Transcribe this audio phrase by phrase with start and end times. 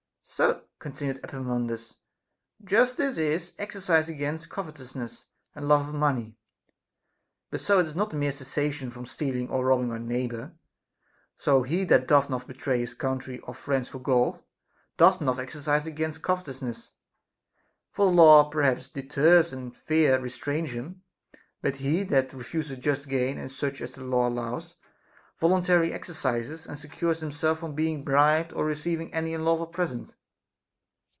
[0.33, 1.97] So, continued Epaminondas,
[2.63, 6.37] justice is exercise against covetousness and love of money;
[7.49, 10.53] but so is not a mere cessation from stealing or robbing our neighbor.
[11.37, 14.41] So he that doth not betray his country or friends for gold
[14.95, 16.91] doth not exercise against covetousness,
[17.91, 21.03] for the law perhaps deters, and fear restrains him;
[21.61, 24.29] but he 398 A DISCOURSE CONCERNING that refuseth just gain and such as the law
[24.29, 24.75] allows,
[25.41, 30.15] volun tarily exercises, and secures himself from being bribed or receiving any unlawful present.